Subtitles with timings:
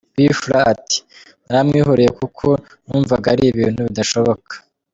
[0.13, 0.99] P Fla ati
[1.45, 2.45] “Naramwihoreye kuko
[2.87, 4.53] numvaga ari ibintu bidashoboka.